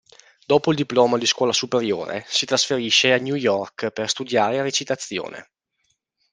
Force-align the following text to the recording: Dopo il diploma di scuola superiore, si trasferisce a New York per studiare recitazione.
Dopo 0.47 0.71
il 0.71 0.75
diploma 0.77 1.19
di 1.19 1.27
scuola 1.27 1.53
superiore, 1.53 2.23
si 2.27 2.47
trasferisce 2.47 3.13
a 3.13 3.19
New 3.19 3.35
York 3.35 3.91
per 3.91 4.09
studiare 4.09 4.63
recitazione. 4.63 5.47